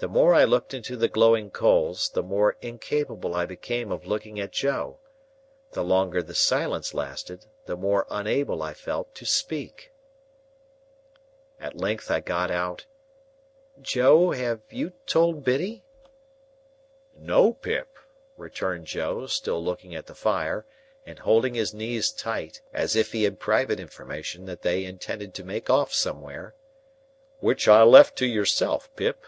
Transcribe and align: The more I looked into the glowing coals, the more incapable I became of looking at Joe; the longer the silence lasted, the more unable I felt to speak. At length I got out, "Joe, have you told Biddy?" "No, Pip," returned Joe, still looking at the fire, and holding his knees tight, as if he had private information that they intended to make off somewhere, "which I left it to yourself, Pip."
The 0.00 0.06
more 0.06 0.32
I 0.32 0.44
looked 0.44 0.74
into 0.74 0.94
the 0.96 1.08
glowing 1.08 1.50
coals, 1.50 2.10
the 2.10 2.22
more 2.22 2.56
incapable 2.62 3.34
I 3.34 3.46
became 3.46 3.90
of 3.90 4.06
looking 4.06 4.38
at 4.38 4.52
Joe; 4.52 5.00
the 5.72 5.82
longer 5.82 6.22
the 6.22 6.36
silence 6.36 6.94
lasted, 6.94 7.46
the 7.66 7.76
more 7.76 8.06
unable 8.08 8.62
I 8.62 8.74
felt 8.74 9.12
to 9.16 9.26
speak. 9.26 9.90
At 11.58 11.78
length 11.78 12.12
I 12.12 12.20
got 12.20 12.48
out, 12.48 12.86
"Joe, 13.82 14.30
have 14.30 14.60
you 14.70 14.90
told 15.04 15.42
Biddy?" 15.42 15.82
"No, 17.18 17.52
Pip," 17.54 17.98
returned 18.36 18.86
Joe, 18.86 19.26
still 19.26 19.60
looking 19.60 19.96
at 19.96 20.06
the 20.06 20.14
fire, 20.14 20.64
and 21.06 21.18
holding 21.18 21.54
his 21.54 21.74
knees 21.74 22.12
tight, 22.12 22.62
as 22.72 22.94
if 22.94 23.10
he 23.10 23.24
had 23.24 23.40
private 23.40 23.80
information 23.80 24.44
that 24.44 24.62
they 24.62 24.84
intended 24.84 25.34
to 25.34 25.42
make 25.42 25.68
off 25.68 25.92
somewhere, 25.92 26.54
"which 27.40 27.66
I 27.66 27.82
left 27.82 28.12
it 28.12 28.16
to 28.26 28.26
yourself, 28.26 28.94
Pip." 28.94 29.24